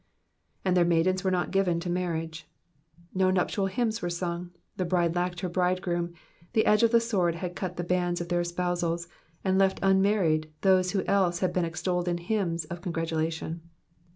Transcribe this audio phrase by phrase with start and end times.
[0.65, 2.45] *^^And their maidens mere not given to marriage,''*
[3.13, 6.15] No nuptial hymns were sung, the bride lacked her bridegroom,
[6.53, 9.07] the edge of the sword had cut the bands of their espousals,
[9.43, 13.61] and left unmarried those who else had been extolled in hymns of congratulation.